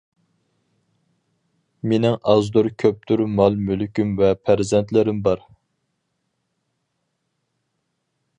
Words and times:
مېنىڭ 1.91 2.17
ئازدۇر-كۆپتۇر 2.33 3.23
مال-مۈلكۈم 3.41 4.15
ۋە 4.23 4.33
پەرزەنتلىرىم 4.49 5.21
بار. 5.29 5.45